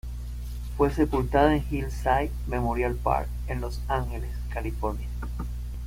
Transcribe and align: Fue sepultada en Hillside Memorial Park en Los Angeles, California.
Fue 0.77 0.89
sepultada 0.89 1.55
en 1.55 1.63
Hillside 1.69 2.31
Memorial 2.47 2.95
Park 2.95 3.29
en 3.45 3.61
Los 3.61 3.79
Angeles, 3.87 4.31
California. 4.51 5.07